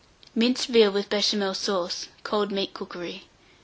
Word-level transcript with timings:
MINCED 0.33 0.69
VEAL, 0.69 0.89
with 0.91 1.11
Béchamel 1.11 1.55
Sauce 1.55 2.07
(Cold 2.23 2.51
Meat 2.51 2.73
Cookery). 2.73 3.25